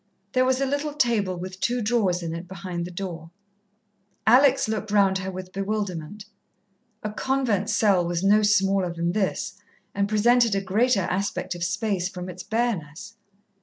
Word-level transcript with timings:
There 0.33 0.45
was 0.45 0.59
a 0.59 0.65
little 0.65 0.95
table 0.95 1.35
with 1.37 1.59
two 1.59 1.79
drawers 1.79 2.23
in 2.23 2.33
it 2.33 2.47
behind 2.47 2.85
the 2.85 2.89
door. 2.89 3.29
Alex 4.25 4.67
looked 4.67 4.89
round 4.89 5.19
her 5.19 5.29
with 5.29 5.53
bewilderment. 5.53 6.25
A 7.03 7.11
convent 7.11 7.69
cell 7.69 8.03
was 8.03 8.23
no 8.23 8.41
smaller 8.41 8.91
than 8.91 9.11
this, 9.11 9.59
and 9.93 10.09
presented 10.09 10.55
a 10.55 10.61
greater 10.61 11.01
aspect 11.01 11.53
of 11.53 11.63
space 11.63 12.09
from 12.09 12.29
its 12.29 12.41
bareness. 12.41 13.13